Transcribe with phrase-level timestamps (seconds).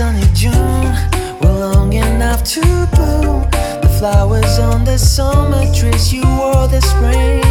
[0.00, 0.94] sunny June
[1.42, 2.62] were long enough to
[2.94, 3.42] bloom.
[3.82, 7.42] The flowers on the summer trees you wore the spring.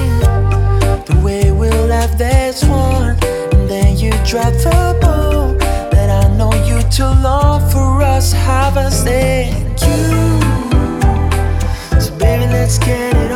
[1.09, 3.17] The way we left this one,
[3.53, 5.53] and then you dropped the ball.
[5.91, 10.09] That I know you too long for us, haven't stayed you.
[12.01, 13.28] So baby, let's get it.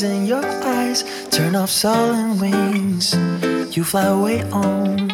[0.00, 1.04] tears in your eyes.
[1.30, 3.14] Turn off sullen wings,
[3.76, 5.10] you fly away on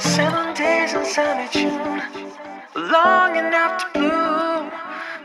[0.00, 2.02] Seven days in sunny June,
[2.74, 4.70] long enough to bloom.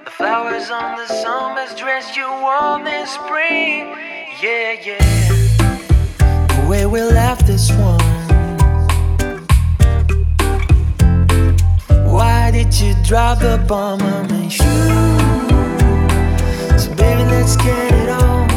[0.05, 3.95] The flowers on the summer's dress you warm in spring.
[4.41, 5.03] Yeah, yeah.
[6.55, 7.99] The way we left this one.
[12.05, 14.49] Why did you drop the bomb on me?
[14.49, 14.63] shoe?
[16.77, 18.56] So baby, let's get it on.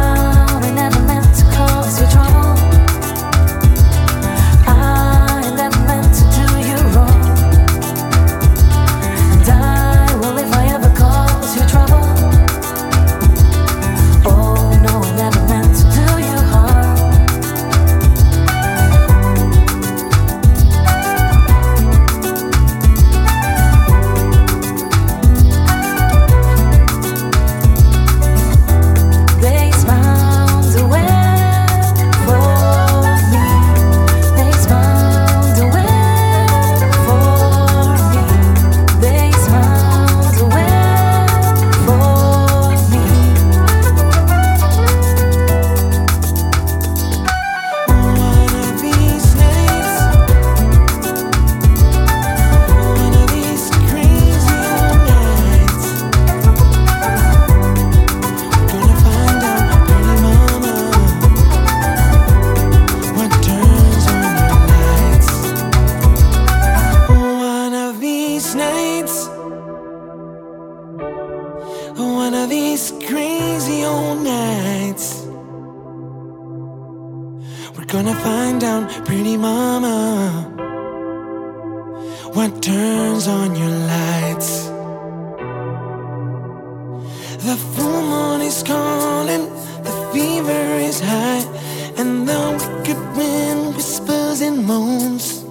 [94.61, 95.43] moons.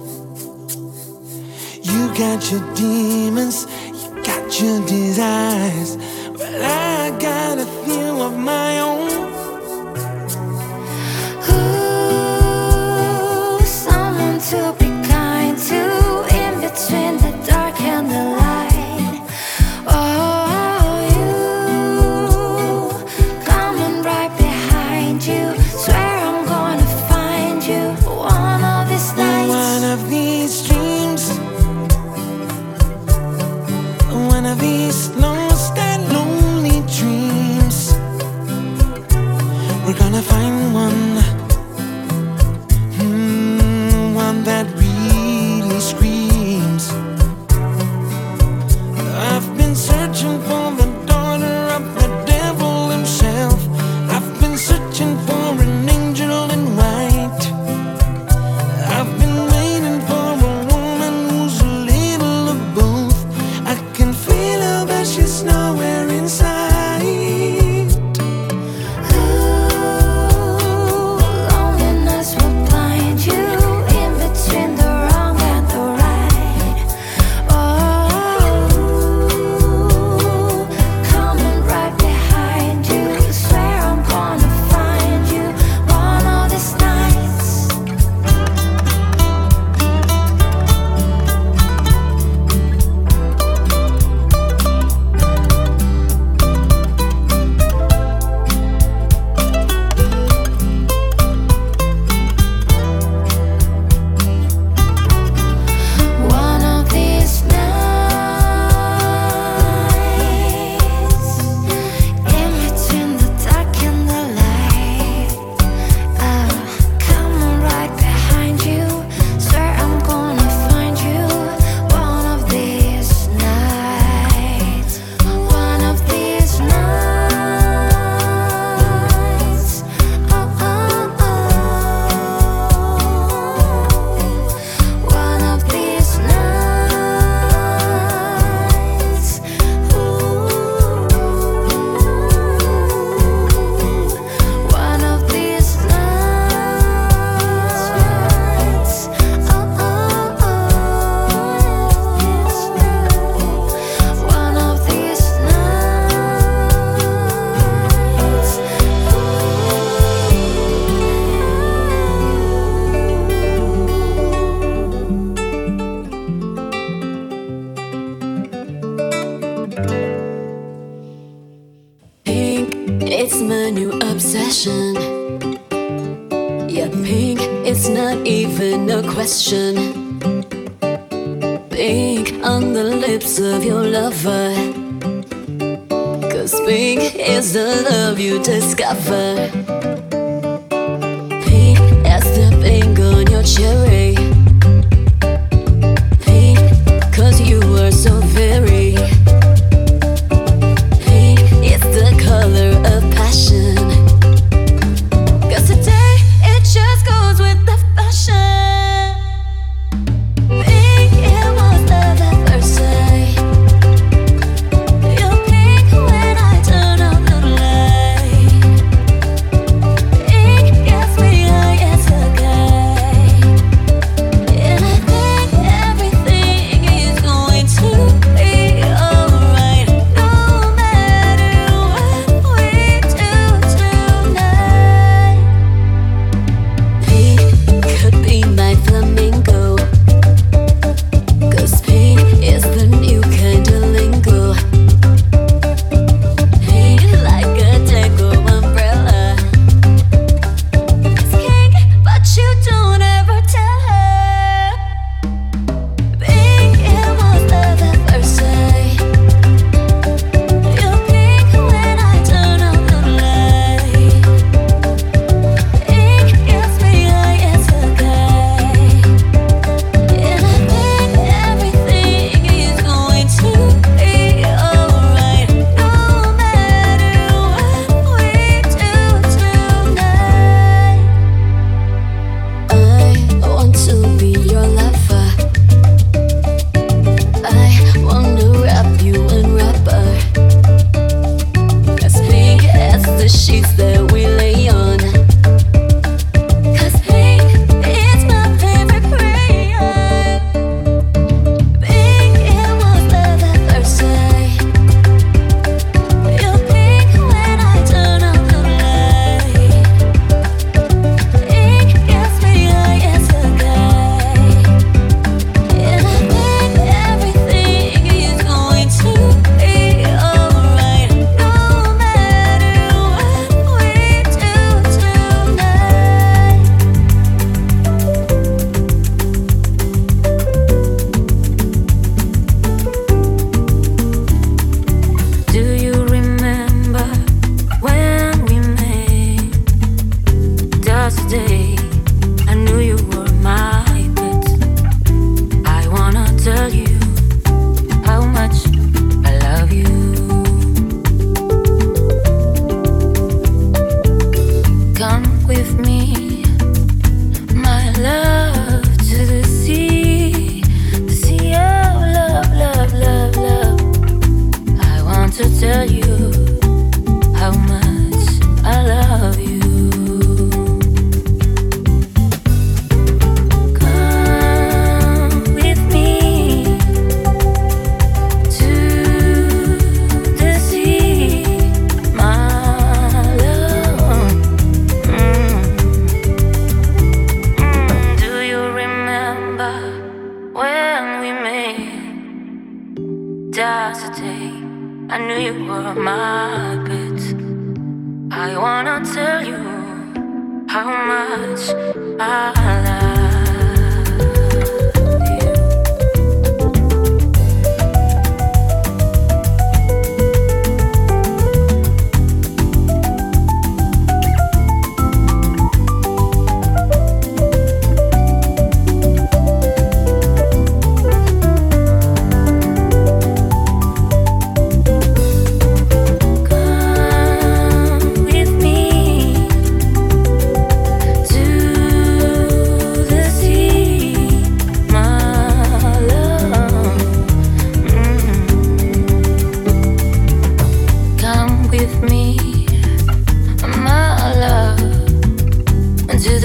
[1.83, 5.97] You got your demons, you got your desires,
[6.37, 9.10] but I got a few of my own.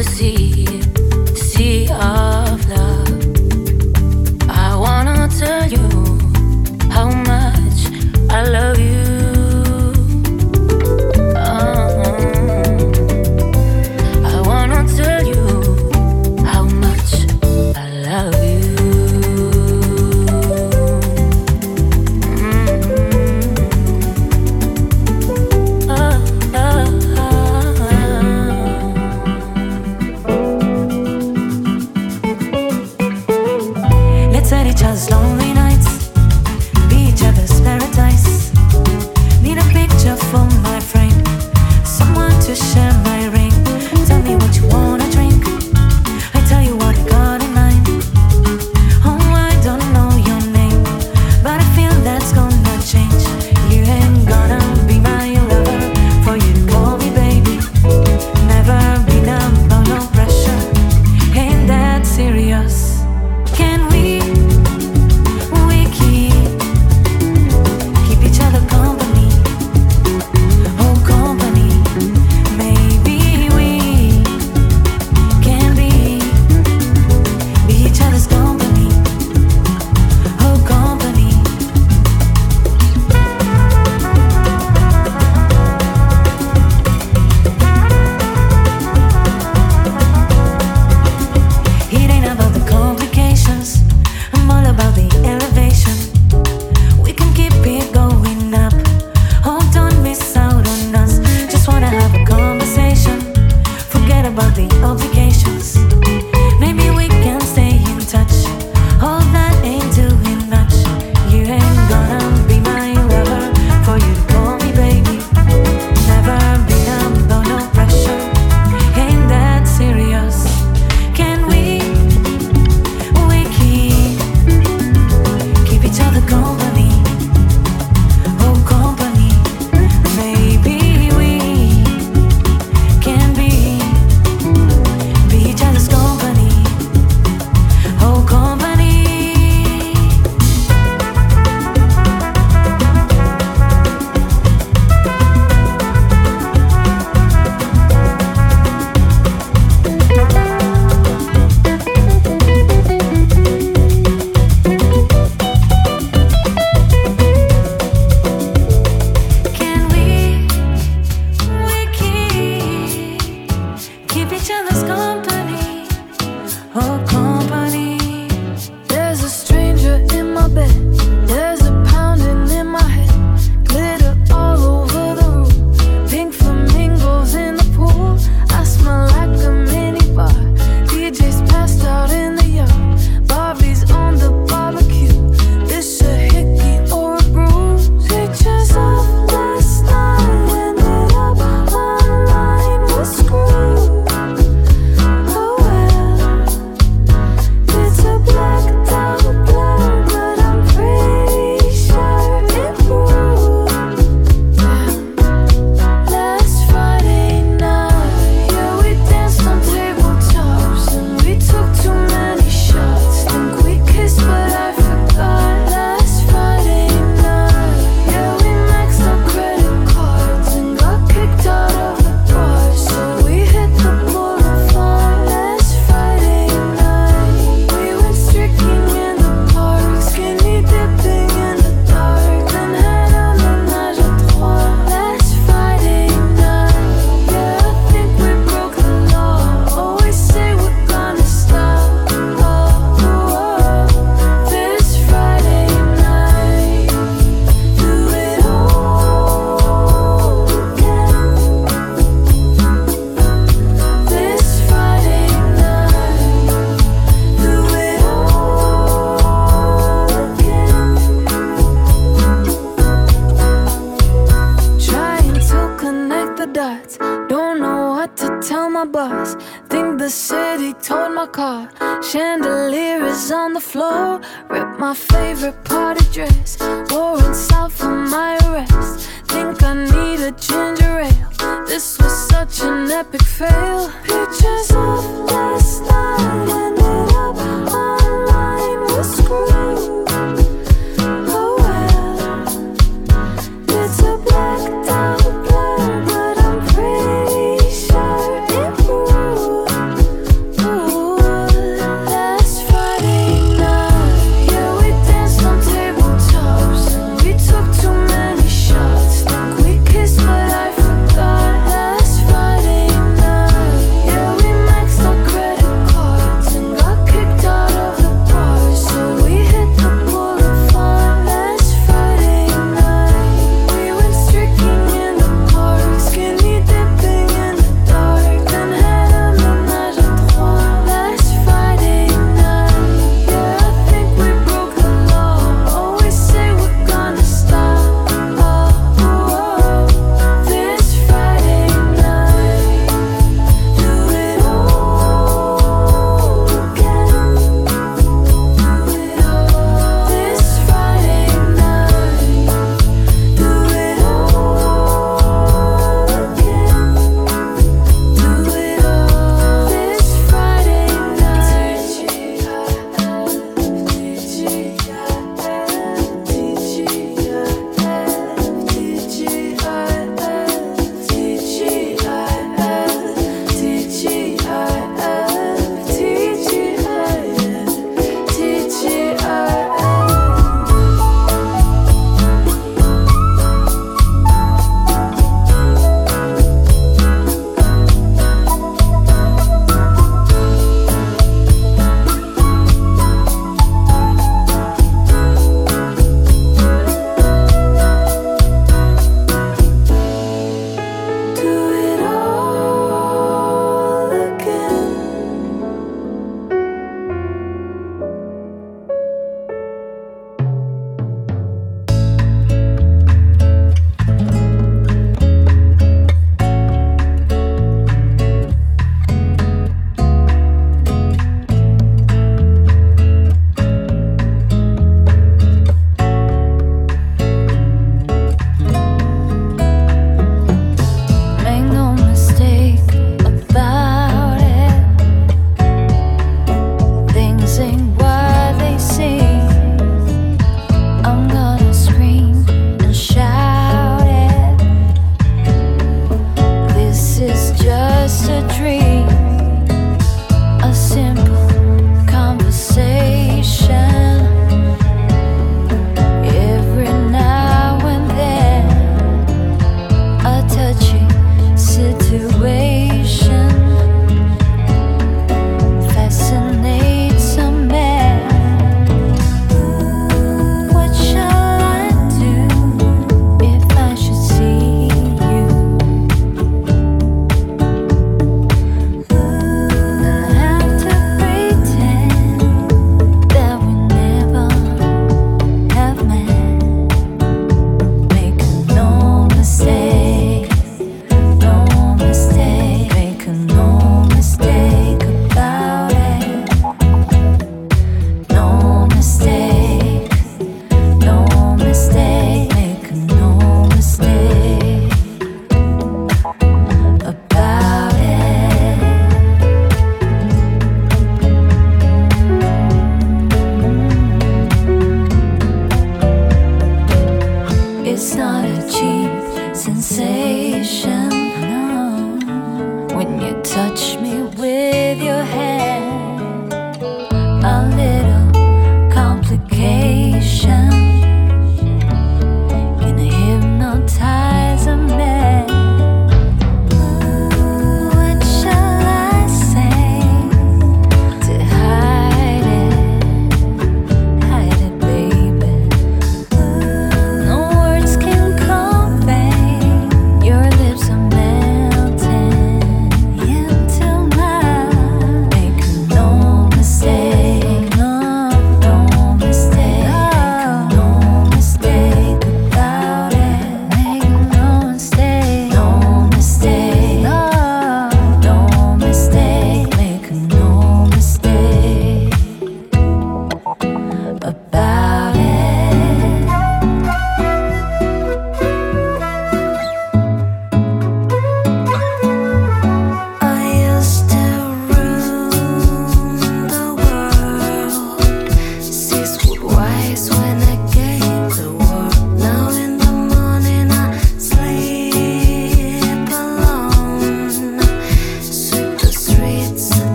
[0.00, 0.69] The see.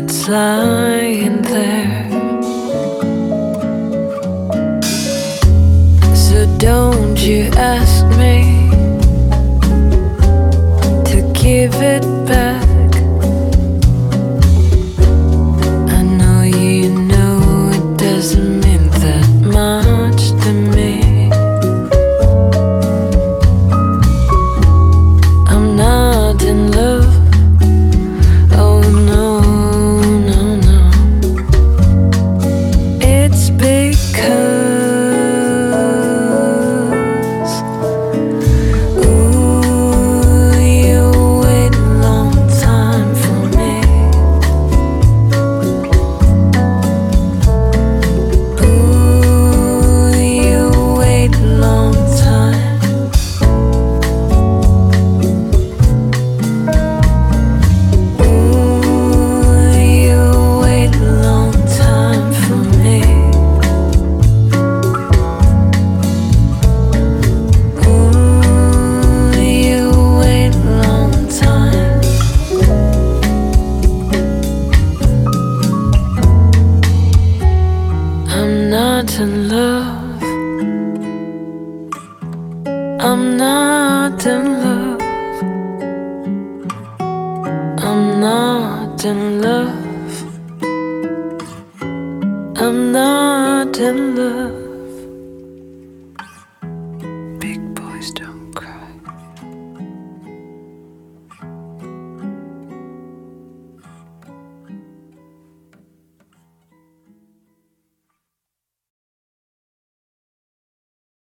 [0.00, 2.08] that's lying there.
[6.14, 8.70] So don't you ask me
[11.10, 12.67] to give it back.